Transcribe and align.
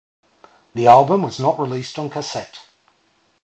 The 0.73 0.87
album 0.87 1.21
was 1.21 1.39
not 1.39 1.59
released 1.59 1.99
on 1.99 2.09
cassette. 2.09 2.59